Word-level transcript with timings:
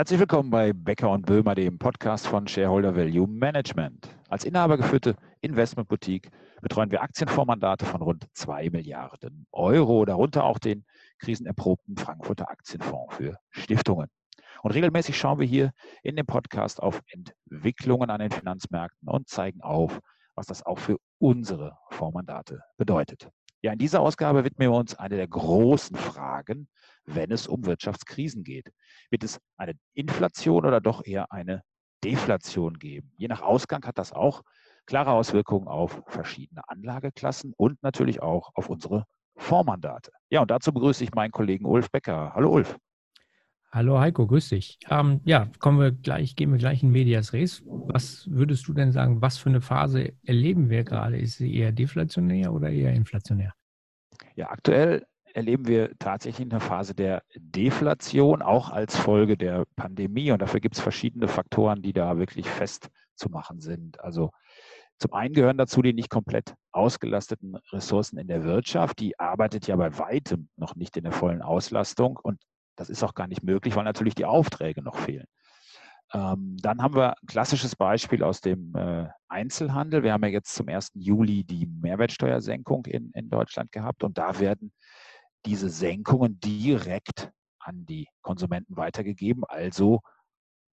Herzlich 0.00 0.20
willkommen 0.20 0.48
bei 0.48 0.72
Becker 0.72 1.10
und 1.10 1.26
Böhmer, 1.26 1.54
dem 1.54 1.78
Podcast 1.78 2.26
von 2.26 2.48
Shareholder 2.48 2.96
Value 2.96 3.28
Management. 3.28 4.08
Als 4.30 4.46
inhabergeführte 4.46 5.14
Investmentboutique 5.42 6.30
betreuen 6.62 6.90
wir 6.90 7.02
Aktienfondsmandate 7.02 7.84
von 7.84 8.00
rund 8.00 8.26
2 8.32 8.70
Milliarden 8.70 9.46
Euro, 9.52 10.06
darunter 10.06 10.44
auch 10.44 10.58
den 10.58 10.86
krisenerprobten 11.18 11.98
Frankfurter 11.98 12.48
Aktienfonds 12.48 13.14
für 13.14 13.36
Stiftungen. 13.50 14.08
Und 14.62 14.70
regelmäßig 14.70 15.18
schauen 15.18 15.38
wir 15.38 15.46
hier 15.46 15.70
in 16.02 16.16
dem 16.16 16.24
Podcast 16.24 16.82
auf 16.82 17.02
Entwicklungen 17.08 18.08
an 18.08 18.20
den 18.20 18.30
Finanzmärkten 18.30 19.06
und 19.06 19.28
zeigen 19.28 19.60
auf, 19.60 20.00
was 20.34 20.46
das 20.46 20.64
auch 20.64 20.78
für 20.78 20.96
unsere 21.18 21.76
Fondsmandate 21.90 22.62
bedeutet. 22.78 23.28
Ja, 23.62 23.72
in 23.72 23.78
dieser 23.78 24.00
Ausgabe 24.00 24.44
widmen 24.44 24.70
wir 24.70 24.76
uns 24.76 24.94
einer 24.94 25.16
der 25.16 25.28
großen 25.28 25.96
Fragen, 25.96 26.68
wenn 27.04 27.30
es 27.30 27.46
um 27.46 27.66
Wirtschaftskrisen 27.66 28.42
geht. 28.42 28.72
Wird 29.10 29.22
es 29.22 29.38
eine 29.58 29.74
Inflation 29.94 30.64
oder 30.64 30.80
doch 30.80 31.04
eher 31.04 31.30
eine 31.30 31.62
Deflation 32.02 32.78
geben? 32.78 33.12
Je 33.18 33.28
nach 33.28 33.42
Ausgang 33.42 33.84
hat 33.84 33.98
das 33.98 34.12
auch 34.12 34.42
klare 34.86 35.12
Auswirkungen 35.12 35.68
auf 35.68 36.02
verschiedene 36.06 36.66
Anlageklassen 36.68 37.52
und 37.56 37.82
natürlich 37.82 38.22
auch 38.22 38.50
auf 38.54 38.70
unsere 38.70 39.04
Fondsmandate. 39.36 40.10
Ja, 40.30 40.40
und 40.40 40.50
dazu 40.50 40.72
begrüße 40.72 41.04
ich 41.04 41.14
meinen 41.14 41.30
Kollegen 41.30 41.66
Ulf 41.66 41.90
Becker. 41.90 42.32
Hallo 42.34 42.50
Ulf. 42.50 42.78
Hallo 43.72 44.00
Heiko, 44.00 44.26
grüß 44.26 44.48
dich. 44.48 44.80
Ähm, 44.90 45.20
ja, 45.24 45.48
kommen 45.60 45.78
wir 45.78 45.92
gleich, 45.92 46.34
gehen 46.34 46.50
wir 46.50 46.58
gleich 46.58 46.82
in 46.82 46.90
Medias 46.90 47.32
Res. 47.32 47.62
Was 47.66 48.28
würdest 48.28 48.66
du 48.66 48.72
denn 48.72 48.90
sagen, 48.90 49.22
was 49.22 49.38
für 49.38 49.48
eine 49.48 49.60
Phase 49.60 50.12
erleben 50.24 50.70
wir 50.70 50.82
gerade? 50.82 51.16
Ist 51.16 51.36
sie 51.36 51.54
eher 51.54 51.70
deflationär 51.70 52.52
oder 52.52 52.68
eher 52.68 52.92
inflationär? 52.92 53.54
Ja, 54.34 54.50
aktuell 54.50 55.06
erleben 55.34 55.68
wir 55.68 55.96
tatsächlich 56.00 56.50
eine 56.50 56.58
Phase 56.58 56.96
der 56.96 57.22
Deflation, 57.36 58.42
auch 58.42 58.70
als 58.70 58.96
Folge 58.96 59.36
der 59.36 59.64
Pandemie. 59.76 60.32
Und 60.32 60.42
dafür 60.42 60.58
gibt 60.58 60.74
es 60.74 60.80
verschiedene 60.80 61.28
Faktoren, 61.28 61.80
die 61.80 61.92
da 61.92 62.18
wirklich 62.18 62.48
festzumachen 62.48 63.60
sind. 63.60 64.00
Also 64.00 64.32
zum 64.98 65.12
einen 65.12 65.32
gehören 65.32 65.58
dazu 65.58 65.80
die 65.80 65.92
nicht 65.92 66.10
komplett 66.10 66.54
ausgelasteten 66.72 67.56
Ressourcen 67.70 68.18
in 68.18 68.26
der 68.26 68.42
Wirtschaft. 68.42 68.98
Die 68.98 69.16
arbeitet 69.20 69.68
ja 69.68 69.76
bei 69.76 69.96
weitem 69.96 70.48
noch 70.56 70.74
nicht 70.74 70.96
in 70.96 71.04
der 71.04 71.12
vollen 71.12 71.40
Auslastung. 71.40 72.18
Und 72.20 72.40
das 72.76 72.90
ist 72.90 73.02
auch 73.02 73.14
gar 73.14 73.26
nicht 73.26 73.42
möglich, 73.42 73.76
weil 73.76 73.84
natürlich 73.84 74.14
die 74.14 74.24
Aufträge 74.24 74.82
noch 74.82 74.96
fehlen. 74.96 75.26
Ähm, 76.12 76.56
dann 76.60 76.82
haben 76.82 76.94
wir 76.94 77.10
ein 77.10 77.26
klassisches 77.26 77.76
Beispiel 77.76 78.24
aus 78.24 78.40
dem 78.40 78.74
äh, 78.74 79.06
Einzelhandel. 79.28 80.02
Wir 80.02 80.12
haben 80.12 80.24
ja 80.24 80.30
jetzt 80.30 80.54
zum 80.54 80.68
1. 80.68 80.92
Juli 80.94 81.44
die 81.44 81.66
Mehrwertsteuersenkung 81.66 82.86
in, 82.86 83.10
in 83.12 83.30
Deutschland 83.30 83.70
gehabt 83.70 84.02
und 84.02 84.18
da 84.18 84.40
werden 84.40 84.72
diese 85.46 85.70
Senkungen 85.70 86.40
direkt 86.40 87.30
an 87.60 87.86
die 87.86 88.08
Konsumenten 88.22 88.76
weitergegeben, 88.76 89.44
also 89.46 90.00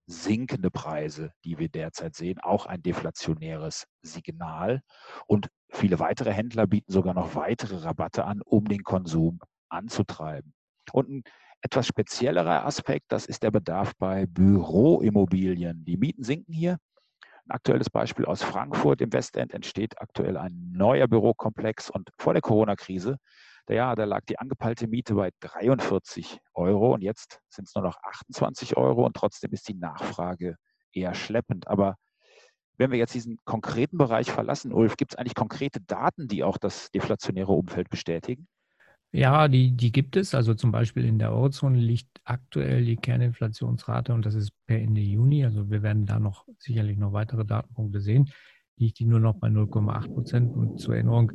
sinkende 0.08 0.72
Preise, 0.72 1.32
die 1.44 1.60
wir 1.60 1.70
derzeit 1.70 2.16
sehen, 2.16 2.40
auch 2.40 2.66
ein 2.66 2.82
deflationäres 2.82 3.86
Signal. 4.02 4.82
Und 5.28 5.50
viele 5.70 6.00
weitere 6.00 6.32
Händler 6.32 6.66
bieten 6.66 6.92
sogar 6.92 7.14
noch 7.14 7.36
weitere 7.36 7.78
Rabatte 7.78 8.26
an, 8.26 8.42
um 8.42 8.66
den 8.66 8.84
Konsum 8.84 9.40
anzutreiben. 9.70 10.54
Und 10.94 11.10
ein 11.10 11.24
etwas 11.62 11.88
speziellerer 11.88 12.66
Aspekt, 12.66 13.12
das 13.12 13.26
ist 13.26 13.44
der 13.44 13.52
Bedarf 13.52 13.94
bei 13.98 14.26
Büroimmobilien. 14.28 15.84
Die 15.86 15.98
Mieten 15.98 16.24
sinken 16.24 16.54
hier. 16.54 16.78
Ein 17.46 17.52
aktuelles 17.52 17.90
Beispiel 17.90 18.26
aus 18.26 18.44
Frankfurt 18.44 19.02
im 19.02 19.14
Westend 19.14 19.54
entsteht 19.54 20.00
aktuell 20.02 20.38
ein 20.38 20.72
neuer 20.72 21.08
Bürokomplex 21.08 21.90
und 21.90 22.10
vor 22.18 22.34
der 22.34 22.42
Corona-Krise, 22.42 23.18
ja, 23.70 23.96
da 23.96 24.06
lag 24.06 24.22
die 24.26 24.40
angepeilte 24.40 24.88
Miete 24.88 25.16
bei 25.16 25.30
43 25.42 26.40
Euro 26.54 26.94
und 26.94 27.02
jetzt 27.02 27.42
sind 27.50 27.68
es 27.68 27.76
nur 27.76 27.84
noch 27.84 27.98
28 28.02 28.78
Euro 28.78 29.06
und 29.06 29.16
trotzdem 29.16 29.52
ist 29.52 29.68
die 29.68 29.74
Nachfrage 29.74 30.56
eher 30.94 31.14
schleppend. 31.14 31.68
Aber 31.68 31.96
wenn 32.78 32.92
wir 32.92 32.98
jetzt 32.98 33.14
diesen 33.14 33.40
konkreten 33.44 33.98
Bereich 33.98 34.32
verlassen, 34.32 34.72
Ulf, 34.72 34.96
gibt 34.96 35.14
es 35.14 35.18
eigentlich 35.18 35.36
konkrete 35.36 35.82
Daten, 35.82 36.28
die 36.28 36.44
auch 36.44 36.58
das 36.58 36.92
deflationäre 36.92 37.52
Umfeld 37.52 37.90
bestätigen? 37.90 38.48
Ja, 39.14 39.48
die, 39.48 39.72
die 39.72 39.92
gibt 39.92 40.16
es. 40.16 40.36
Also 40.36 40.54
zum 40.54 40.72
Beispiel 40.72 41.06
in 41.06 41.18
der 41.18 41.32
Eurozone 41.32 41.80
liegt 41.80 42.22
aktuell 42.26 42.86
die 42.86 42.98
Kerninflationsrate 42.98 44.14
und 44.14 44.26
das 44.26 44.36
ist 44.36 44.52
per 44.66 44.80
Ende 44.80 45.02
Juni. 45.02 45.46
Also 45.46 45.70
wir 45.70 45.82
werden 45.82 46.06
da 46.06 46.20
noch 46.20 46.46
sicherlich 46.60 46.98
noch 46.98 47.14
weitere 47.14 47.46
Datenpunkte 47.46 48.02
sehen. 48.02 48.32
Liegt 48.76 49.00
die 49.00 49.06
nur 49.06 49.20
noch 49.20 49.36
bei 49.36 49.48
0,8 49.48 50.14
Prozent. 50.14 50.54
Und 50.54 50.80
zur 50.80 50.96
Erinnerung, 50.96 51.32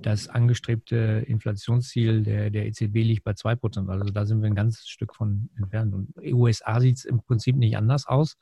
das 0.00 0.28
angestrebte 0.28 1.24
Inflationsziel 1.26 2.22
der, 2.22 2.50
der 2.50 2.66
EZB 2.66 2.96
liegt 2.96 3.24
bei 3.24 3.32
2 3.32 3.56
Prozent. 3.56 3.88
Also 3.88 4.12
da 4.12 4.26
sind 4.26 4.42
wir 4.42 4.46
ein 4.46 4.54
ganzes 4.54 4.86
Stück 4.86 5.14
von 5.14 5.48
entfernt. 5.56 5.94
Und 5.94 6.14
USA 6.18 6.78
sieht 6.80 6.98
es 6.98 7.04
im 7.04 7.20
Prinzip 7.22 7.56
nicht 7.56 7.76
anders 7.76 8.06
aus. 8.06 8.36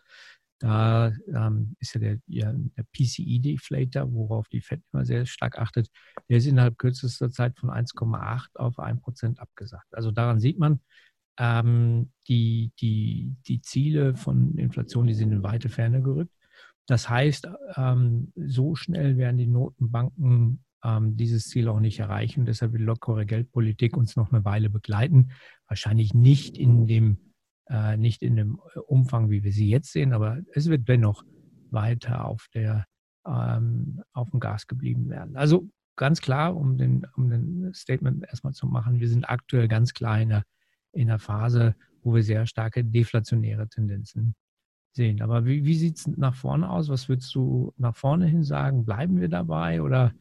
Da 0.62 1.12
ähm, 1.34 1.74
ist 1.80 1.94
ja 1.94 2.00
der, 2.00 2.18
ja, 2.28 2.52
der 2.52 2.84
PCE-Deflator, 2.92 4.12
worauf 4.12 4.46
die 4.46 4.60
FED 4.60 4.80
immer 4.92 5.04
sehr 5.04 5.26
stark 5.26 5.58
achtet, 5.58 5.88
der 6.28 6.36
ist 6.36 6.46
innerhalb 6.46 6.78
kürzester 6.78 7.32
Zeit 7.32 7.58
von 7.58 7.68
1,8 7.68 8.54
auf 8.54 8.78
1 8.78 9.00
Prozent 9.00 9.40
abgesagt. 9.40 9.92
Also 9.92 10.12
daran 10.12 10.38
sieht 10.38 10.60
man, 10.60 10.78
ähm, 11.36 12.12
die, 12.28 12.70
die, 12.78 13.34
die 13.48 13.60
Ziele 13.60 14.14
von 14.14 14.56
Inflation, 14.56 15.08
die 15.08 15.14
sind 15.14 15.32
in 15.32 15.42
weite 15.42 15.68
Ferne 15.68 16.00
gerückt. 16.00 16.32
Das 16.86 17.08
heißt, 17.08 17.48
ähm, 17.76 18.32
so 18.36 18.76
schnell 18.76 19.16
werden 19.16 19.38
die 19.38 19.48
Notenbanken 19.48 20.62
ähm, 20.84 21.16
dieses 21.16 21.48
Ziel 21.48 21.66
auch 21.66 21.80
nicht 21.80 21.98
erreichen. 21.98 22.46
Deshalb 22.46 22.72
wird 22.72 22.82
lockere 22.82 23.26
Geldpolitik 23.26 23.96
uns 23.96 24.14
noch 24.14 24.32
eine 24.32 24.44
Weile 24.44 24.70
begleiten. 24.70 25.32
Wahrscheinlich 25.66 26.14
nicht 26.14 26.56
in 26.56 26.86
dem 26.86 27.31
äh, 27.68 27.96
nicht 27.96 28.22
in 28.22 28.36
dem 28.36 28.60
äh, 28.74 28.78
Umfang, 28.80 29.30
wie 29.30 29.42
wir 29.42 29.52
sie 29.52 29.68
jetzt 29.68 29.92
sehen, 29.92 30.12
aber 30.12 30.38
es 30.54 30.68
wird 30.68 30.88
dennoch 30.88 31.24
weiter 31.70 32.24
auf, 32.24 32.48
der, 32.54 32.86
ähm, 33.26 34.02
auf 34.12 34.30
dem 34.30 34.40
Gas 34.40 34.66
geblieben 34.66 35.08
werden. 35.08 35.36
Also 35.36 35.68
ganz 35.96 36.20
klar, 36.20 36.56
um 36.56 36.76
den, 36.76 37.06
um 37.16 37.30
den 37.30 37.72
Statement 37.74 38.24
erstmal 38.24 38.52
zu 38.52 38.66
machen, 38.66 39.00
wir 39.00 39.08
sind 39.08 39.28
aktuell 39.28 39.68
ganz 39.68 39.94
klar 39.94 40.20
in 40.20 40.32
einer, 40.32 40.44
in 40.92 41.08
einer 41.08 41.18
Phase, 41.18 41.74
wo 42.02 42.14
wir 42.14 42.22
sehr 42.22 42.46
starke 42.46 42.84
deflationäre 42.84 43.68
Tendenzen 43.68 44.34
sehen. 44.92 45.22
Aber 45.22 45.44
wie, 45.46 45.64
wie 45.64 45.74
sieht 45.74 45.98
es 45.98 46.06
nach 46.06 46.34
vorne 46.34 46.68
aus? 46.68 46.88
Was 46.88 47.08
würdest 47.08 47.34
du 47.34 47.72
nach 47.76 47.96
vorne 47.96 48.26
hin 48.26 48.42
sagen? 48.42 48.84
Bleiben 48.84 49.20
wir 49.20 49.28
dabei 49.28 49.82
oder 49.82 50.12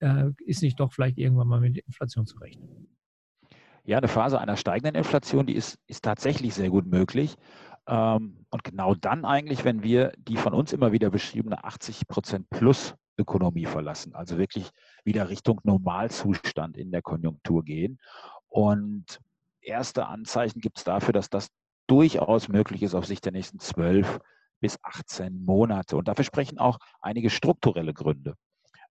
äh, 0.00 0.30
ist 0.44 0.62
nicht 0.62 0.78
doch 0.80 0.92
vielleicht 0.92 1.18
irgendwann 1.18 1.48
mal 1.48 1.60
mit 1.60 1.78
Inflation 1.78 2.26
zu 2.26 2.38
rechnen? 2.38 2.87
Ja, 3.88 3.96
eine 3.96 4.08
Phase 4.08 4.38
einer 4.38 4.58
steigenden 4.58 4.96
Inflation, 4.96 5.46
die 5.46 5.54
ist, 5.54 5.78
ist 5.86 6.04
tatsächlich 6.04 6.52
sehr 6.52 6.68
gut 6.68 6.84
möglich. 6.84 7.36
Ähm, 7.86 8.44
und 8.50 8.62
genau 8.62 8.94
dann 8.94 9.24
eigentlich, 9.24 9.64
wenn 9.64 9.82
wir 9.82 10.12
die 10.18 10.36
von 10.36 10.52
uns 10.52 10.74
immer 10.74 10.92
wieder 10.92 11.08
beschriebene 11.08 11.64
80 11.64 12.06
Prozent 12.06 12.50
plus 12.50 12.94
Ökonomie 13.16 13.64
verlassen, 13.64 14.14
also 14.14 14.36
wirklich 14.36 14.68
wieder 15.04 15.30
Richtung 15.30 15.58
Normalzustand 15.64 16.76
in 16.76 16.90
der 16.90 17.00
Konjunktur 17.00 17.64
gehen. 17.64 17.98
Und 18.48 19.20
erste 19.62 20.06
Anzeichen 20.06 20.60
gibt 20.60 20.76
es 20.76 20.84
dafür, 20.84 21.14
dass 21.14 21.30
das 21.30 21.48
durchaus 21.86 22.48
möglich 22.48 22.82
ist 22.82 22.94
auf 22.94 23.06
Sicht 23.06 23.24
der 23.24 23.32
nächsten 23.32 23.58
12 23.58 24.18
bis 24.60 24.78
18 24.82 25.46
Monate. 25.46 25.96
Und 25.96 26.08
dafür 26.08 26.26
sprechen 26.26 26.58
auch 26.58 26.76
einige 27.00 27.30
strukturelle 27.30 27.94
Gründe. 27.94 28.34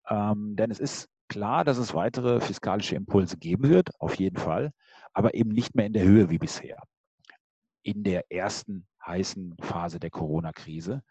Ähm, 0.09 0.55
denn 0.55 0.71
es 0.71 0.79
ist 0.79 1.07
klar, 1.27 1.63
dass 1.63 1.77
es 1.77 1.93
weitere 1.93 2.39
fiskalische 2.39 2.95
Impulse 2.95 3.37
geben 3.37 3.69
wird, 3.69 3.89
auf 3.99 4.15
jeden 4.15 4.37
Fall, 4.37 4.71
aber 5.13 5.33
eben 5.33 5.51
nicht 5.51 5.75
mehr 5.75 5.85
in 5.85 5.93
der 5.93 6.03
Höhe 6.03 6.29
wie 6.29 6.37
bisher. 6.37 6.81
In 7.83 8.03
der 8.03 8.31
ersten 8.31 8.87
heißen 9.05 9.55
Phase 9.61 9.99
der 9.99 10.09
Corona-Krise. 10.09 11.01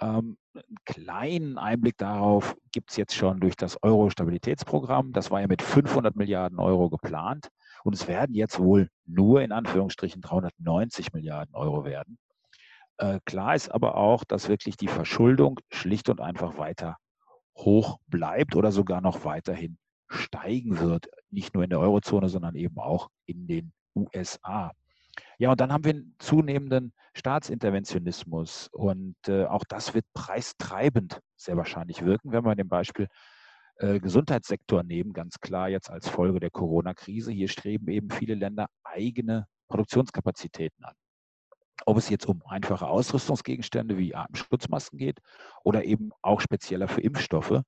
Ähm, 0.00 0.36
einen 0.54 0.76
kleinen 0.84 1.58
Einblick 1.58 1.96
darauf 1.96 2.56
gibt 2.72 2.90
es 2.90 2.96
jetzt 2.96 3.14
schon 3.14 3.40
durch 3.40 3.56
das 3.56 3.82
Euro-Stabilitätsprogramm. 3.82 5.12
Das 5.12 5.30
war 5.30 5.40
ja 5.40 5.46
mit 5.46 5.62
500 5.62 6.14
Milliarden 6.14 6.58
Euro 6.60 6.90
geplant 6.90 7.48
und 7.84 7.94
es 7.94 8.06
werden 8.06 8.34
jetzt 8.34 8.58
wohl 8.58 8.88
nur 9.06 9.42
in 9.42 9.50
Anführungsstrichen 9.50 10.20
390 10.22 11.12
Milliarden 11.12 11.54
Euro 11.54 11.84
werden. 11.84 12.18
Äh, 12.98 13.20
klar 13.24 13.54
ist 13.54 13.70
aber 13.70 13.96
auch, 13.96 14.24
dass 14.24 14.48
wirklich 14.48 14.76
die 14.76 14.88
Verschuldung 14.88 15.58
schlicht 15.72 16.08
und 16.08 16.20
einfach 16.20 16.58
weiter 16.58 16.96
hoch 17.58 17.98
bleibt 18.06 18.56
oder 18.56 18.72
sogar 18.72 19.00
noch 19.00 19.24
weiterhin 19.24 19.78
steigen 20.08 20.78
wird. 20.78 21.08
Nicht 21.30 21.54
nur 21.54 21.64
in 21.64 21.70
der 21.70 21.80
Eurozone, 21.80 22.28
sondern 22.28 22.54
eben 22.54 22.78
auch 22.78 23.10
in 23.26 23.46
den 23.46 23.72
USA. 23.94 24.72
Ja, 25.38 25.50
und 25.50 25.60
dann 25.60 25.72
haben 25.72 25.84
wir 25.84 25.92
einen 25.92 26.14
zunehmenden 26.18 26.92
Staatsinterventionismus 27.14 28.68
und 28.72 29.16
äh, 29.26 29.44
auch 29.46 29.64
das 29.68 29.94
wird 29.94 30.04
preistreibend 30.14 31.20
sehr 31.36 31.56
wahrscheinlich 31.56 32.04
wirken, 32.04 32.32
wenn 32.32 32.44
wir 32.44 32.54
dem 32.54 32.68
Beispiel 32.68 33.08
äh, 33.76 33.98
Gesundheitssektor 34.00 34.82
nehmen, 34.82 35.12
ganz 35.12 35.40
klar 35.40 35.68
jetzt 35.68 35.90
als 35.90 36.08
Folge 36.08 36.40
der 36.40 36.50
Corona-Krise. 36.50 37.32
Hier 37.32 37.48
streben 37.48 37.88
eben 37.88 38.10
viele 38.10 38.34
Länder 38.34 38.68
eigene 38.84 39.46
Produktionskapazitäten 39.68 40.84
an 40.84 40.94
ob 41.86 41.96
es 41.96 42.08
jetzt 42.08 42.26
um 42.26 42.42
einfache 42.46 42.86
Ausrüstungsgegenstände 42.86 43.98
wie 43.98 44.14
Atemschutzmasken 44.14 44.98
geht 44.98 45.20
oder 45.64 45.84
eben 45.84 46.10
auch 46.22 46.40
spezieller 46.40 46.88
für 46.88 47.00
Impfstoffe. 47.00 47.62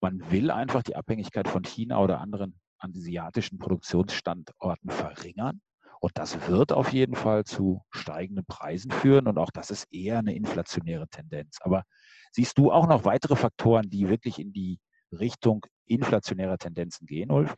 Man 0.00 0.30
will 0.30 0.50
einfach 0.50 0.82
die 0.82 0.96
Abhängigkeit 0.96 1.48
von 1.48 1.62
China 1.62 1.98
oder 2.00 2.20
anderen 2.20 2.58
asiatischen 2.78 3.58
Produktionsstandorten 3.58 4.90
verringern 4.90 5.60
Und 6.00 6.18
das 6.18 6.48
wird 6.48 6.72
auf 6.72 6.92
jeden 6.92 7.14
Fall 7.14 7.44
zu 7.44 7.82
steigenden 7.90 8.44
Preisen 8.44 8.90
führen 8.90 9.28
und 9.28 9.38
auch 9.38 9.50
das 9.50 9.70
ist 9.70 9.92
eher 9.92 10.18
eine 10.18 10.34
inflationäre 10.34 11.06
Tendenz. 11.08 11.58
Aber 11.60 11.84
siehst 12.32 12.58
du 12.58 12.72
auch 12.72 12.88
noch 12.88 13.04
weitere 13.04 13.36
Faktoren, 13.36 13.88
die 13.88 14.08
wirklich 14.08 14.40
in 14.40 14.52
die 14.52 14.80
Richtung 15.12 15.64
inflationärer 15.86 16.58
Tendenzen 16.58 17.06
gehen, 17.06 17.30
Ulf? 17.30 17.56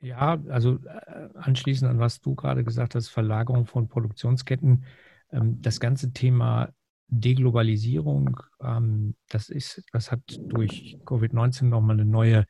Ja, 0.00 0.38
also 0.48 0.78
äh, 0.84 1.28
anschließend 1.34 1.90
an 1.90 1.98
was 1.98 2.20
du 2.20 2.34
gerade 2.34 2.64
gesagt 2.64 2.94
hast, 2.94 3.08
Verlagerung 3.08 3.64
von 3.64 3.88
Produktionsketten, 3.88 4.84
das 5.30 5.80
ganze 5.80 6.12
Thema 6.12 6.72
Deglobalisierung, 7.08 8.40
ähm, 8.60 9.14
das 9.28 9.48
ist, 9.48 9.84
das 9.92 10.10
hat 10.10 10.20
durch 10.48 10.98
Covid-19 11.04 11.66
nochmal 11.66 11.96
eine 11.96 12.04
neue, 12.04 12.46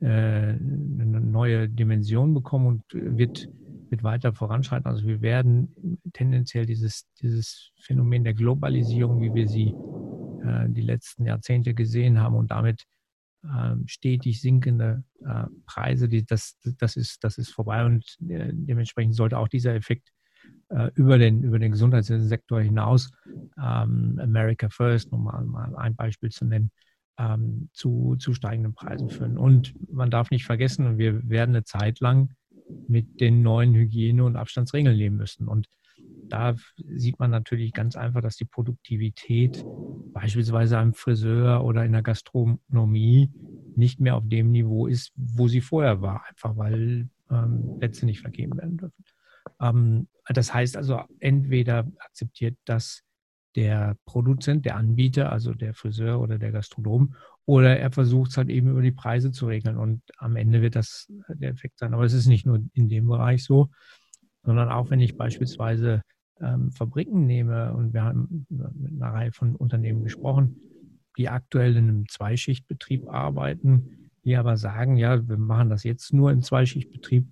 äh, 0.00 0.06
eine 0.06 1.20
neue 1.20 1.68
Dimension 1.68 2.34
bekommen 2.34 2.66
und 2.66 2.82
wird, 2.92 3.48
wird 3.88 4.02
weiter 4.02 4.34
voranschreiten. 4.34 4.86
Also 4.86 5.06
wir 5.06 5.22
werden 5.22 6.02
tendenziell 6.12 6.66
dieses, 6.66 7.06
dieses 7.20 7.70
Phänomen 7.80 8.24
der 8.24 8.34
Globalisierung, 8.34 9.20
wie 9.22 9.34
wir 9.34 9.48
sie 9.48 9.74
äh, 10.44 10.68
die 10.68 10.82
letzten 10.82 11.24
Jahrzehnte 11.24 11.72
gesehen 11.72 12.20
haben 12.20 12.36
und 12.36 12.50
damit 12.50 12.84
ähm, 13.44 13.86
stetig 13.86 14.40
sinkende 14.40 15.04
äh, 15.24 15.44
Preise, 15.66 16.08
das, 16.08 16.58
das, 16.78 16.96
ist, 16.96 17.24
das 17.24 17.38
ist 17.38 17.50
vorbei 17.50 17.84
und 17.84 18.16
dementsprechend 18.18 19.14
sollte 19.14 19.38
auch 19.38 19.48
dieser 19.48 19.74
Effekt 19.74 20.10
äh, 20.68 20.90
über 20.94 21.18
den, 21.18 21.42
über 21.42 21.58
den 21.58 21.72
Gesundheitssektor 21.72 22.60
hinaus, 22.60 23.10
ähm, 23.56 24.18
America 24.22 24.68
First, 24.68 25.12
um 25.12 25.24
mal, 25.24 25.44
mal 25.44 25.76
ein 25.76 25.94
Beispiel 25.94 26.30
zu 26.30 26.44
nennen, 26.44 26.70
ähm, 27.18 27.68
zu, 27.72 28.16
zu 28.18 28.34
steigenden 28.34 28.74
Preisen 28.74 29.08
führen. 29.08 29.38
Und 29.38 29.74
man 29.92 30.10
darf 30.10 30.30
nicht 30.30 30.44
vergessen, 30.44 30.98
wir 30.98 31.28
werden 31.28 31.54
eine 31.54 31.64
Zeit 31.64 32.00
lang 32.00 32.30
mit 32.88 33.20
den 33.20 33.42
neuen 33.42 33.74
Hygiene- 33.74 34.24
und 34.24 34.36
Abstandsregeln 34.36 34.96
leben 34.96 35.16
müssen. 35.16 35.48
Und 35.48 35.68
da 36.28 36.56
sieht 36.76 37.18
man 37.18 37.30
natürlich 37.30 37.72
ganz 37.72 37.96
einfach, 37.96 38.20
dass 38.20 38.36
die 38.36 38.44
Produktivität 38.44 39.64
beispielsweise 40.12 40.78
am 40.78 40.92
Friseur 40.92 41.64
oder 41.64 41.84
in 41.84 41.92
der 41.92 42.02
Gastronomie 42.02 43.30
nicht 43.76 44.00
mehr 44.00 44.16
auf 44.16 44.24
dem 44.26 44.50
Niveau 44.50 44.86
ist, 44.86 45.12
wo 45.14 45.48
sie 45.48 45.60
vorher 45.60 46.00
war, 46.02 46.24
einfach 46.28 46.56
weil 46.56 47.08
ähm, 47.30 47.76
Plätze 47.78 48.06
nicht 48.06 48.20
vergeben 48.20 48.56
werden 48.56 48.76
dürfen. 48.76 49.04
Ähm, 49.60 50.08
das 50.28 50.52
heißt 50.52 50.76
also, 50.76 51.00
entweder 51.20 51.86
akzeptiert 51.98 52.56
das 52.64 53.02
der 53.54 53.96
Produzent, 54.04 54.66
der 54.66 54.76
Anbieter, 54.76 55.32
also 55.32 55.54
der 55.54 55.72
Friseur 55.72 56.20
oder 56.20 56.38
der 56.38 56.52
Gastronom, 56.52 57.14
oder 57.46 57.78
er 57.78 57.90
versucht 57.90 58.30
es 58.30 58.36
halt 58.36 58.50
eben 58.50 58.70
über 58.70 58.82
die 58.82 58.92
Preise 58.92 59.32
zu 59.32 59.46
regeln 59.46 59.78
und 59.78 60.02
am 60.18 60.36
Ende 60.36 60.60
wird 60.60 60.76
das 60.76 61.10
der 61.28 61.50
Effekt 61.50 61.78
sein. 61.78 61.94
Aber 61.94 62.04
es 62.04 62.12
ist 62.12 62.26
nicht 62.26 62.44
nur 62.44 62.62
in 62.74 62.88
dem 62.88 63.06
Bereich 63.06 63.44
so, 63.44 63.70
sondern 64.42 64.68
auch 64.68 64.90
wenn 64.90 65.00
ich 65.00 65.16
beispielsweise 65.16 66.02
ähm, 66.40 66.70
Fabriken 66.70 67.24
nehme 67.26 67.72
und 67.72 67.94
wir 67.94 68.02
haben 68.02 68.46
mit 68.48 68.92
einer 68.92 69.12
Reihe 69.12 69.32
von 69.32 69.56
Unternehmen 69.56 70.04
gesprochen, 70.04 70.60
die 71.16 71.28
aktuell 71.28 71.76
in 71.76 71.88
einem 71.88 72.08
Zweischichtbetrieb 72.08 73.08
arbeiten, 73.08 74.10
die 74.24 74.36
aber 74.36 74.56
sagen, 74.56 74.96
ja, 74.96 75.26
wir 75.26 75.38
machen 75.38 75.70
das 75.70 75.82
jetzt 75.82 76.12
nur 76.12 76.30
im 76.30 76.42
Zweischichtbetrieb, 76.42 77.26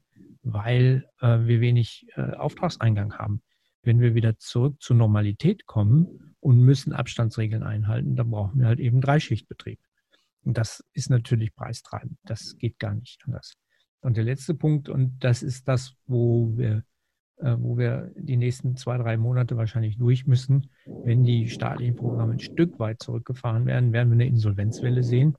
weil 0.45 1.09
äh, 1.21 1.41
wir 1.41 1.61
wenig 1.61 2.07
äh, 2.15 2.33
Auftragseingang 2.35 3.15
haben. 3.15 3.43
Wenn 3.83 4.01
wir 4.01 4.15
wieder 4.15 4.39
zurück 4.39 4.81
zur 4.81 4.97
Normalität 4.97 5.67
kommen 5.67 6.37
und 6.41 6.61
müssen 6.61 6.93
Abstandsregeln 6.93 7.63
einhalten, 7.63 8.17
dann 8.17 8.31
brauchen 8.31 8.61
wir 8.61 8.67
halt 8.67 8.79
eben 8.79 9.01
Dreischichtbetrieb. 9.01 9.81
Und 10.43 10.59
das 10.59 10.85
ist 10.93 11.11
natürlich 11.11 11.55
preistreibend. 11.55 12.19
Das 12.25 12.57
geht 12.59 12.79
gar 12.79 12.95
nicht 12.95 13.23
anders. 13.27 13.55
Und 14.01 14.17
der 14.19 14.25
letzte 14.25 14.55
Punkt, 14.55 14.91
und 14.91 15.25
das 15.25 15.43
ist 15.43 15.67
das, 15.67 15.95
wo 16.07 16.57
wir, 16.57 16.85
äh, 17.39 17.57
wo 17.59 17.79
wir 17.79 18.13
die 18.17 18.37
nächsten 18.37 18.77
zwei, 18.77 18.99
drei 18.99 19.17
Monate 19.17 19.57
wahrscheinlich 19.57 19.97
durch 19.97 20.27
müssen, 20.27 20.69
wenn 20.85 21.25
die 21.25 21.49
staatlichen 21.49 21.97
Programme 21.97 22.35
ein 22.35 22.41
Stück 22.41 22.79
weit 22.79 23.03
zurückgefahren 23.03 23.65
werden, 23.65 23.95
werden 23.95 24.11
wir 24.11 24.15
eine 24.15 24.27
Insolvenzwelle 24.27 25.03
sehen. 25.03 25.37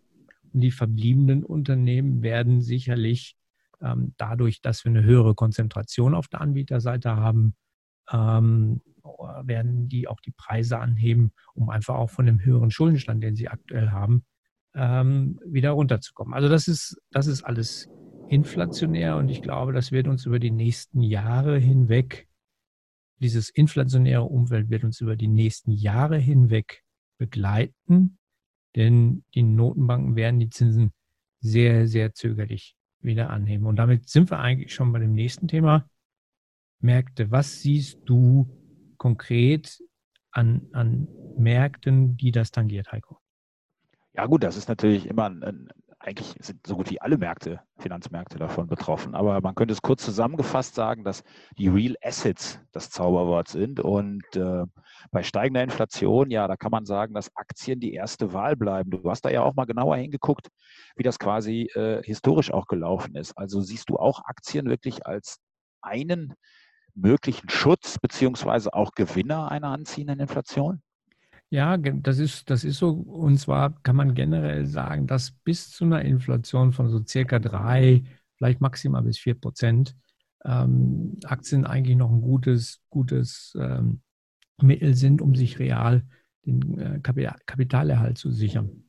Und 0.52 0.62
die 0.62 0.72
verbliebenen 0.72 1.44
Unternehmen 1.44 2.24
werden 2.24 2.62
sicherlich 2.62 3.38
dadurch, 4.18 4.62
dass 4.62 4.84
wir 4.86 4.90
eine 4.90 5.04
höhere 5.04 5.36
Konzentration 5.36 6.16
auf 6.16 6.28
der 6.28 6.42
Anbieterseite 6.42 7.16
haben, 7.16 7.56
ähm, 8.12 8.82
werden 9.44 9.88
die 9.88 10.08
auch 10.08 10.20
die 10.20 10.32
Preise 10.32 10.80
anheben, 10.80 11.32
um 11.54 11.70
einfach 11.70 11.96
auch 11.96 12.10
von 12.10 12.26
dem 12.26 12.44
höheren 12.44 12.72
Schuldenstand, 12.72 13.24
den 13.24 13.36
sie 13.36 13.50
aktuell 13.50 13.92
haben, 13.92 14.26
ähm, 14.74 15.40
wieder 15.46 15.72
runterzukommen. 15.72 16.34
Also 16.34 16.50
das 16.50 16.68
ist, 16.68 17.00
das 17.12 17.28
ist 17.28 17.44
alles 17.44 17.88
inflationär 18.30 19.18
und 19.18 19.30
ich 19.30 19.42
glaube, 19.42 19.74
das 19.74 19.92
wird 19.92 20.08
uns 20.08 20.26
über 20.26 20.40
die 20.40 20.52
nächsten 20.52 21.02
Jahre 21.02 21.58
hinweg, 21.58 22.28
dieses 23.20 23.50
inflationäre 23.50 24.24
Umfeld 24.24 24.70
wird 24.70 24.84
uns 24.84 25.00
über 25.00 25.16
die 25.16 25.28
nächsten 25.28 25.72
Jahre 25.72 26.18
hinweg 26.18 26.84
begleiten, 27.18 28.18
denn 28.76 29.24
die 29.34 29.44
Notenbanken 29.44 30.16
werden 30.16 30.40
die 30.40 30.50
Zinsen 30.50 30.92
sehr, 31.40 31.88
sehr 31.88 32.14
zögerlich 32.14 32.76
wieder 33.06 33.30
anheben. 33.30 33.66
Und 33.66 33.78
damit 33.78 34.10
sind 34.10 34.30
wir 34.32 34.40
eigentlich 34.40 34.74
schon 34.74 34.92
bei 34.92 35.00
dem 35.00 35.14
nächsten 35.14 35.48
Thema. 35.48 35.88
Märkte. 36.80 37.32
Was 37.32 37.62
siehst 37.62 38.00
du 38.06 38.48
konkret 38.98 39.82
an, 40.32 40.68
an 40.74 41.08
Märkten, 41.38 42.18
die 42.18 42.32
das 42.32 42.52
tangiert, 42.52 42.92
Heiko? 42.92 43.20
Ja 44.14 44.26
gut, 44.28 44.44
das 44.44 44.56
ist 44.56 44.70
natürlich 44.70 45.08
immer 45.08 45.26
ein, 45.26 45.44
ein, 45.44 45.68
eigentlich 46.06 46.36
sind 46.40 46.66
so 46.68 46.76
gut 46.76 46.92
wie 46.92 47.02
alle 47.02 47.18
Märkte, 47.18 47.62
Finanzmärkte 47.78 48.38
davon 48.38 48.68
betroffen. 48.68 49.16
Aber 49.16 49.42
man 49.42 49.56
könnte 49.56 49.74
es 49.74 49.82
kurz 49.82 50.06
zusammengefasst 50.06 50.76
sagen, 50.76 51.04
dass 51.04 51.24
die 51.58 51.68
Real 51.68 51.96
Assets 52.04 52.60
das 52.72 52.92
Zauberwort 52.92 53.48
sind. 53.48 53.80
Und 53.80 54.24
äh, 54.36 54.64
bei 55.12 55.24
steigender 55.24 55.64
Inflation, 55.64 56.30
ja, 56.30 56.48
da 56.48 56.58
kann 56.58 56.72
man 56.72 56.86
sagen, 56.86 57.14
dass 57.16 57.36
Aktien 57.36 57.80
die 57.80 57.94
erste 57.94 58.34
Wahl 58.34 58.56
bleiben. 58.56 58.92
Du 58.92 59.10
hast 59.10 59.22
da 59.22 59.30
ja 59.30 59.42
auch 59.42 59.56
mal 59.56 59.66
genauer 59.66 59.98
hingeguckt, 59.98 60.50
wie 60.96 61.04
das 61.04 61.18
quasi 61.18 61.70
äh, 61.74 62.04
historisch 62.04 62.52
auch 62.52 62.68
gelaufen 62.68 63.16
ist. 63.16 63.36
Also 63.38 63.62
siehst 63.62 63.90
du 63.90 63.98
auch 63.98 64.24
Aktien 64.26 64.68
wirklich 64.68 65.08
als 65.08 65.40
einen 65.82 66.36
möglichen 66.94 67.50
Schutz 67.50 67.98
beziehungsweise 67.98 68.74
auch 68.74 68.92
Gewinner 68.92 69.52
einer 69.52 69.70
anziehenden 69.70 70.20
Inflation? 70.20 70.82
Ja, 71.52 71.78
das 71.78 72.20
ist, 72.20 72.50
das 72.50 72.64
ist 72.64 72.78
so. 72.78 72.90
Und 72.90 73.38
zwar 73.38 73.82
kann 73.84 73.96
man 73.96 74.14
generell 74.14 74.66
sagen, 74.66 75.08
dass 75.08 75.32
bis 75.32 75.72
zu 75.72 75.86
einer 75.86 76.02
Inflation 76.02 76.74
von 76.74 76.90
so 76.90 77.04
circa 77.06 77.40
drei, 77.40 78.04
vielleicht 78.38 78.62
maximal 78.62 79.04
bis 79.04 79.18
vier 79.20 79.36
Prozent 79.36 79.96
ähm, 80.44 81.18
Aktien 81.24 81.66
eigentlich 81.66 81.96
noch 81.98 82.12
ein 82.12 82.22
gutes, 82.22 82.82
gutes 82.90 83.56
ähm, 83.60 84.02
Mittel 84.62 84.96
sind, 84.96 85.22
um 85.22 85.36
sich 85.36 85.60
real 85.60 86.04
den 86.46 86.78
äh, 86.80 87.00
Kapitalerhalt 87.00 88.18
zu 88.18 88.32
sichern. 88.32 88.84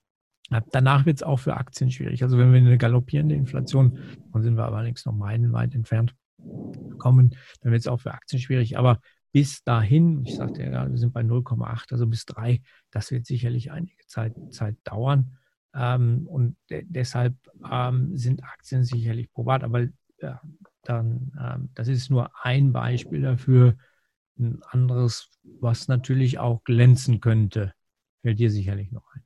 Danach 0.70 1.06
wird 1.06 1.16
es 1.16 1.22
auch 1.24 1.38
für 1.38 1.56
Aktien 1.56 1.90
schwierig. 1.90 2.22
Also 2.22 2.38
wenn 2.38 2.52
wir 2.52 2.60
eine 2.60 2.78
galoppierende 2.78 3.34
Inflation, 3.34 3.98
dann 4.32 4.42
sind 4.42 4.56
wir 4.56 4.64
aber 4.64 4.76
allerdings 4.76 5.04
noch 5.04 5.14
meilenweit 5.14 5.74
entfernt, 5.74 6.14
kommen, 6.98 7.34
dann 7.60 7.72
wird 7.72 7.80
es 7.80 7.88
auch 7.88 8.00
für 8.00 8.14
Aktien 8.14 8.40
schwierig. 8.40 8.78
Aber 8.78 9.00
bis 9.36 9.62
dahin, 9.64 10.24
ich 10.24 10.34
sagte 10.34 10.62
ja 10.62 10.70
gerade, 10.70 10.90
wir 10.90 10.98
sind 10.98 11.12
bei 11.12 11.20
0,8, 11.20 11.92
also 11.92 12.06
bis 12.06 12.24
3, 12.24 12.62
das 12.90 13.10
wird 13.10 13.26
sicherlich 13.26 13.70
einige 13.70 14.06
Zeit, 14.06 14.32
Zeit 14.48 14.76
dauern. 14.82 15.36
Ähm, 15.74 16.26
und 16.26 16.56
de 16.70 16.86
deshalb 16.88 17.34
ähm, 17.70 18.16
sind 18.16 18.42
Aktien 18.42 18.82
sicherlich 18.82 19.30
probat. 19.30 19.62
Aber 19.62 19.88
ja, 20.22 20.40
dann, 20.84 21.32
ähm, 21.38 21.68
das 21.74 21.88
ist 21.88 22.08
nur 22.08 22.30
ein 22.44 22.72
Beispiel 22.72 23.20
dafür. 23.20 23.76
Ein 24.38 24.62
anderes, 24.70 25.30
was 25.60 25.86
natürlich 25.86 26.38
auch 26.38 26.64
glänzen 26.64 27.20
könnte, 27.20 27.74
fällt 28.22 28.38
dir 28.38 28.50
sicherlich 28.50 28.90
noch 28.90 29.04
ein. 29.12 29.22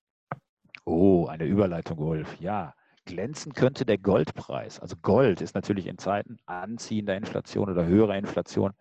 Oh, 0.87 1.27
eine 1.27 1.45
Überleitung, 1.45 1.99
Wolf. 1.99 2.41
Ja, 2.41 2.75
glänzen 3.05 3.53
könnte 3.53 3.85
der 3.87 3.99
Goldpreis. 3.99 4.81
Also 4.81 4.97
Gold 4.97 5.41
ist 5.41 5.55
natürlich 5.55 5.87
in 5.87 5.99
Zeiten 5.99 6.39
anziehender 6.47 7.17
Inflation 7.17 7.71
oder 7.71 7.87
höherer 7.87 8.17
Inflation 8.17 8.73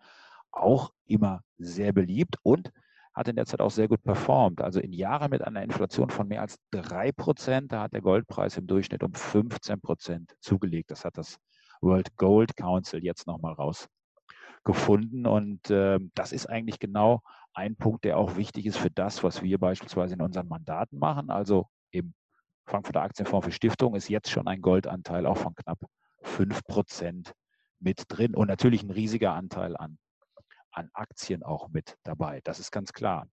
auch 0.52 0.92
immer 1.06 1.42
sehr 1.58 1.92
beliebt 1.92 2.36
und 2.42 2.70
hat 3.14 3.28
in 3.28 3.36
der 3.36 3.46
Zeit 3.46 3.60
auch 3.60 3.70
sehr 3.70 3.88
gut 3.88 4.02
performt. 4.02 4.60
Also 4.60 4.80
in 4.80 4.92
Jahren 4.92 5.30
mit 5.30 5.42
einer 5.42 5.62
Inflation 5.62 6.10
von 6.10 6.28
mehr 6.28 6.42
als 6.42 6.58
3 6.70 7.12
Prozent, 7.12 7.72
da 7.72 7.82
hat 7.82 7.92
der 7.92 8.02
Goldpreis 8.02 8.56
im 8.56 8.66
Durchschnitt 8.66 9.02
um 9.02 9.12
15 9.12 9.80
Prozent 9.80 10.34
zugelegt. 10.40 10.90
Das 10.90 11.04
hat 11.04 11.18
das 11.18 11.38
World 11.80 12.16
Gold 12.16 12.56
Council 12.56 13.02
jetzt 13.02 13.26
nochmal 13.26 13.54
rausgefunden. 13.54 15.26
Und 15.26 15.70
äh, 15.70 15.98
das 16.14 16.32
ist 16.32 16.46
eigentlich 16.46 16.78
genau 16.78 17.20
ein 17.52 17.76
Punkt, 17.76 18.04
der 18.04 18.16
auch 18.16 18.36
wichtig 18.36 18.66
ist 18.66 18.78
für 18.78 18.90
das, 18.90 19.24
was 19.24 19.42
wir 19.42 19.58
beispielsweise 19.58 20.14
in 20.14 20.22
unseren 20.22 20.48
Mandaten 20.48 20.98
machen. 20.98 21.30
Also 21.30 21.66
im 21.90 22.14
Frankfurter 22.66 23.02
Aktienfonds 23.02 23.46
für 23.46 23.52
Stiftungen 23.52 23.96
ist 23.96 24.08
jetzt 24.08 24.30
schon 24.30 24.46
ein 24.46 24.62
Goldanteil 24.62 25.26
auch 25.26 25.38
von 25.38 25.54
knapp 25.56 25.80
5 26.22 26.62
Prozent 26.64 27.34
mit 27.80 28.04
drin 28.08 28.36
und 28.36 28.46
natürlich 28.46 28.84
ein 28.84 28.90
riesiger 28.90 29.32
Anteil 29.32 29.76
an 29.76 29.98
an 30.72 30.90
Aktien 30.92 31.42
auch 31.42 31.68
mit 31.68 31.96
dabei. 32.02 32.40
Das 32.44 32.60
ist 32.60 32.70
ganz 32.70 32.92
klar. 32.92 33.28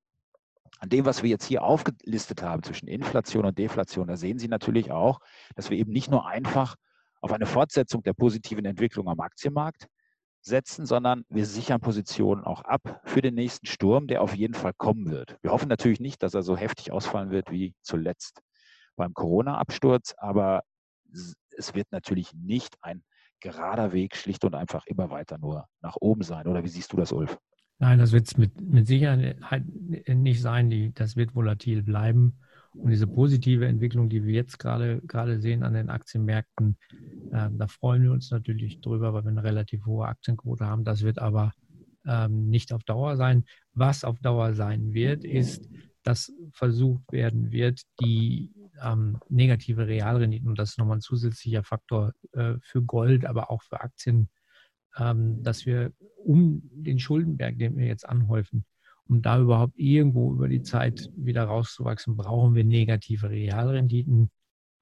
An 0.80 0.90
dem, 0.90 1.06
was 1.06 1.24
wir 1.24 1.30
jetzt 1.30 1.46
hier 1.46 1.64
aufgelistet 1.64 2.42
haben 2.42 2.62
zwischen 2.62 2.88
Inflation 2.88 3.46
und 3.46 3.58
Deflation, 3.58 4.08
da 4.08 4.18
sehen 4.18 4.38
Sie 4.38 4.48
natürlich 4.48 4.92
auch, 4.92 5.20
dass 5.56 5.70
wir 5.70 5.78
eben 5.78 5.92
nicht 5.92 6.12
nur 6.12 6.28
einfach 6.28 6.76
auf 7.22 7.32
eine 7.32 7.46
Fortsetzung 7.46 8.04
der 8.04 8.14
positiven 8.14 8.66
Entwicklung 8.66 9.08
am 9.08 9.20
Aktienmarkt 9.20 9.88
setzen, 10.42 10.86
sondern 10.86 11.26
wir 11.30 11.46
sichern 11.46 11.82
Positionen 11.82 12.44
auch 12.44 12.62
ab 12.62 13.02
für 13.06 13.22
den 13.22 13.34
nächsten 13.34 13.66
Sturm, 13.66 14.08
der 14.08 14.22
auf 14.22 14.36
jeden 14.36 14.54
Fall 14.54 14.74
kommen 14.74 15.10
wird. 15.10 15.38
Wir 15.42 15.52
hoffen 15.52 15.68
natürlich 15.68 16.00
nicht, 16.00 16.22
dass 16.22 16.34
er 16.34 16.44
so 16.44 16.56
heftig 16.56 16.92
ausfallen 16.92 17.32
wird 17.32 17.52
wie 17.52 17.74
zuletzt 17.82 18.42
beim 18.96 19.14
Corona-Absturz, 19.14 20.14
aber 20.18 20.64
es 21.58 21.74
wird 21.74 21.92
natürlich 21.92 22.34
nicht 22.34 22.76
ein 22.82 23.04
gerader 23.40 23.94
Weg 23.94 24.16
schlicht 24.16 24.44
und 24.44 24.56
einfach 24.56 24.86
immer 24.88 25.10
weiter 25.10 25.38
nur 25.38 25.66
nach 25.82 25.96
oben 26.00 26.24
sein. 26.24 26.48
Oder 26.48 26.64
wie 26.64 26.70
siehst 26.70 26.94
du 26.94 26.98
das, 26.98 27.12
Ulf? 27.12 27.38
Nein, 27.80 28.00
das 28.00 28.12
wird 28.12 28.28
es 28.28 28.38
mit, 28.38 28.60
mit 28.60 28.88
Sicherheit 28.88 29.64
nicht 30.08 30.42
sein. 30.42 30.70
Die, 30.70 30.94
das 30.94 31.16
wird 31.16 31.36
volatil 31.36 31.84
bleiben. 31.84 32.40
Und 32.74 32.90
diese 32.90 33.08
positive 33.08 33.66
Entwicklung, 33.66 34.10
die 34.10 34.24
wir 34.24 34.34
jetzt 34.34 34.60
gerade, 34.60 35.02
gerade 35.02 35.40
sehen 35.40 35.64
an 35.64 35.74
den 35.74 35.90
Aktienmärkten, 35.90 36.78
äh, 37.32 37.50
da 37.52 37.68
freuen 37.68 38.04
wir 38.04 38.12
uns 38.12 38.32
natürlich 38.32 38.82
drüber, 38.82 39.14
weil 39.14 39.24
wir 39.24 39.32
eine 39.32 39.44
relativ 39.44 39.86
hohe 39.86 40.08
Aktienquote 40.08 40.66
haben. 40.66 40.84
Das 40.84 41.04
wird 41.04 41.20
aber 41.20 41.54
ähm, 42.06 42.50
nicht 42.50 42.74
auf 42.74 42.84
Dauer 42.84 43.18
sein. 43.18 43.46
Was 43.74 44.04
auf 44.04 44.20
Dauer 44.20 44.54
sein 44.54 44.94
wird, 44.94 45.24
ist, 45.24 45.70
dass 46.04 46.32
versucht 46.52 47.12
werden 47.12 47.52
wird, 47.52 47.82
die 48.02 48.52
ähm, 48.84 49.20
negative 49.30 49.88
Realrenditen, 49.88 50.48
und 50.50 50.60
das 50.60 50.72
ist 50.72 50.78
nochmal 50.78 50.98
ein 50.98 51.02
zusätzlicher 51.02 51.64
Faktor 51.64 52.14
äh, 52.34 52.56
für 52.62 52.82
Gold, 52.82 53.26
aber 53.26 53.52
auch 53.52 53.62
für 53.62 53.82
Aktien, 53.82 54.30
ähm, 54.98 55.44
dass 55.44 55.66
wir 55.66 55.94
um 56.24 56.62
den 56.72 57.00
Schuldenberg, 57.00 57.58
den 57.58 57.78
wir 57.78 57.86
jetzt 57.86 58.08
anhäufen, 58.08 58.66
um 59.08 59.22
da 59.22 59.40
überhaupt 59.40 59.78
irgendwo 59.78 60.34
über 60.34 60.50
die 60.50 60.64
Zeit 60.64 61.10
wieder 61.16 61.46
rauszuwachsen, 61.46 62.18
brauchen 62.18 62.56
wir 62.56 62.64
negative 62.64 63.30
Realrenditen 63.30 64.30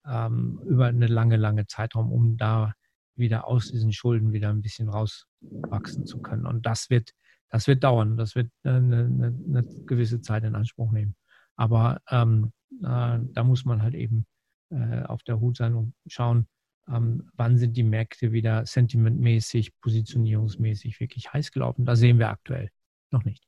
ähm, 0.08 0.60
über 0.66 0.88
eine 0.88 1.08
lange, 1.08 1.38
lange 1.38 1.68
Zeitraum, 1.68 2.12
um 2.12 2.38
da 2.38 2.74
wieder 3.16 3.48
aus 3.48 3.72
diesen 3.72 3.94
Schulden 3.94 4.34
wieder 4.34 4.50
ein 4.50 4.62
bisschen 4.62 4.90
rauswachsen 4.90 6.06
zu 6.06 6.22
können. 6.22 6.46
Und 6.46 6.66
das 6.66 6.90
wird, 6.90 7.12
das 7.50 7.68
wird 7.68 7.84
dauern. 7.84 8.18
Das 8.18 8.36
wird 8.36 8.52
eine, 8.64 9.06
eine, 9.06 9.28
eine 9.28 9.64
gewisse 9.86 10.22
Zeit 10.22 10.44
in 10.44 10.56
Anspruch 10.56 10.92
nehmen. 10.92 11.16
Aber 11.56 12.02
ähm, 12.10 12.52
äh, 12.65 12.65
da 12.82 13.44
muss 13.44 13.66
man 13.66 13.82
halt 13.82 13.96
eben 13.96 14.26
äh, 14.70 15.04
auf 15.04 15.24
der 15.24 15.40
Hut 15.40 15.58
sein 15.58 15.76
und 15.76 15.94
schauen, 16.08 16.48
ähm, 16.88 17.30
wann 17.36 17.58
sind 17.58 17.78
die 17.78 17.84
Märkte 17.84 18.32
wieder 18.32 18.66
sentimentmäßig, 18.66 19.80
positionierungsmäßig 19.80 21.00
wirklich 21.00 21.32
heiß 21.32 21.52
gelaufen. 21.52 21.86
Da 21.86 21.96
sehen 21.96 22.20
wir 22.20 22.30
aktuell 22.30 22.70
noch 23.12 23.24
nicht. 23.26 23.48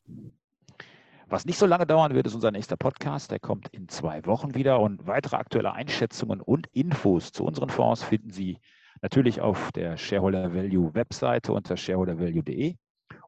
Was 1.29 1.45
nicht 1.45 1.57
so 1.57 1.65
lange 1.65 1.85
dauern 1.85 2.13
wird, 2.13 2.25
ist 2.25 2.35
unser 2.35 2.51
nächster 2.51 2.77
Podcast. 2.77 3.31
Der 3.31 3.39
kommt 3.39 3.67
in 3.69 3.89
zwei 3.89 4.25
Wochen 4.25 4.55
wieder 4.55 4.79
und 4.79 5.07
weitere 5.07 5.35
aktuelle 5.35 5.73
Einschätzungen 5.73 6.39
und 6.39 6.67
Infos 6.67 7.31
zu 7.31 7.43
unseren 7.43 7.69
Fonds 7.69 8.01
finden 8.01 8.31
Sie 8.31 8.59
natürlich 9.01 9.41
auf 9.41 9.71
der 9.73 9.97
Shareholder 9.97 10.53
Value 10.53 10.93
Webseite 10.93 11.51
unter 11.51 11.75
shareholdervalue.de 11.75 12.75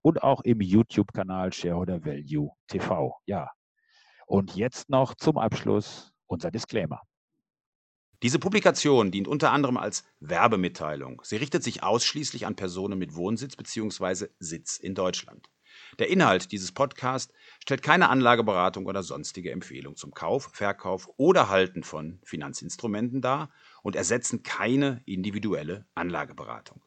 und 0.01 0.23
auch 0.23 0.41
im 0.41 0.61
YouTube-Kanal 0.61 1.51
Shareholder 1.53 2.05
Value 2.05 2.51
TV. 2.67 3.15
Ja. 3.25 3.49
Und 4.29 4.55
jetzt 4.55 4.91
noch 4.91 5.15
zum 5.15 5.39
Abschluss 5.39 6.11
unser 6.27 6.51
Disclaimer. 6.51 7.01
Diese 8.21 8.37
Publikation 8.37 9.09
dient 9.09 9.27
unter 9.27 9.51
anderem 9.51 9.75
als 9.75 10.03
Werbemitteilung. 10.19 11.19
Sie 11.23 11.37
richtet 11.37 11.63
sich 11.63 11.81
ausschließlich 11.81 12.45
an 12.45 12.55
Personen 12.55 12.99
mit 12.99 13.15
Wohnsitz 13.15 13.55
bzw. 13.55 14.27
Sitz 14.37 14.77
in 14.77 14.93
Deutschland. 14.93 15.49
Der 15.97 16.11
Inhalt 16.11 16.51
dieses 16.51 16.71
Podcasts 16.71 17.33
stellt 17.59 17.81
keine 17.81 18.09
Anlageberatung 18.09 18.85
oder 18.85 19.01
sonstige 19.01 19.51
Empfehlung 19.51 19.95
zum 19.95 20.13
Kauf, 20.13 20.51
Verkauf 20.53 21.09
oder 21.17 21.49
Halten 21.49 21.81
von 21.81 22.19
Finanzinstrumenten 22.23 23.21
dar 23.21 23.49
und 23.81 23.95
ersetzen 23.95 24.43
keine 24.43 25.01
individuelle 25.07 25.87
Anlageberatung. 25.95 26.83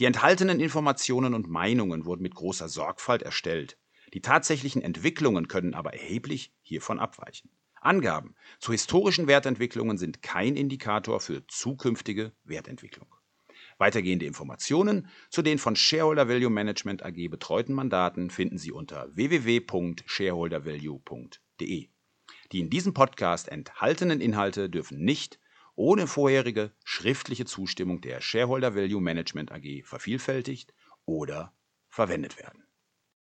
Die 0.00 0.06
enthaltenen 0.06 0.60
Informationen 0.60 1.34
und 1.34 1.46
Meinungen 1.46 2.06
wurden 2.06 2.22
mit 2.22 2.34
großer 2.34 2.70
Sorgfalt 2.70 3.20
erstellt. 3.20 3.76
Die 4.14 4.20
tatsächlichen 4.20 4.82
Entwicklungen 4.82 5.48
können 5.48 5.74
aber 5.74 5.94
erheblich 5.94 6.52
hiervon 6.62 6.98
abweichen. 6.98 7.50
Angaben 7.80 8.34
zu 8.58 8.72
historischen 8.72 9.26
Wertentwicklungen 9.26 9.98
sind 9.98 10.22
kein 10.22 10.56
Indikator 10.56 11.20
für 11.20 11.46
zukünftige 11.46 12.32
Wertentwicklung. 12.44 13.06
Weitergehende 13.78 14.26
Informationen 14.26 15.08
zu 15.30 15.40
den 15.42 15.58
von 15.58 15.76
Shareholder 15.76 16.28
Value 16.28 16.50
Management 16.50 17.04
AG 17.04 17.28
betreuten 17.28 17.74
Mandaten 17.74 18.30
finden 18.30 18.58
Sie 18.58 18.72
unter 18.72 19.14
www.shareholdervalue.de. 19.14 21.88
Die 22.52 22.60
in 22.60 22.70
diesem 22.70 22.94
Podcast 22.94 23.48
enthaltenen 23.48 24.20
Inhalte 24.20 24.70
dürfen 24.70 25.04
nicht 25.04 25.40
ohne 25.74 26.06
vorherige 26.06 26.72
schriftliche 26.84 27.44
Zustimmung 27.44 28.00
der 28.00 28.22
Shareholder 28.22 28.74
Value 28.74 29.02
Management 29.02 29.52
AG 29.52 29.82
vervielfältigt 29.84 30.72
oder 31.04 31.52
verwendet 31.88 32.38
werden. 32.38 32.65